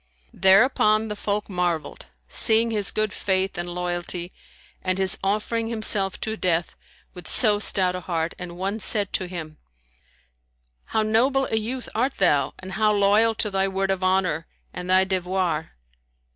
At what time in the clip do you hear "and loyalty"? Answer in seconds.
3.55-4.33